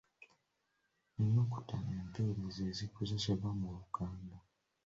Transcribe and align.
Ennukuta 1.21 1.75
empeerezi 1.99 2.61
ezikozesebwa 2.71 3.49
mu 3.59 3.67
Luganda. 3.75 4.37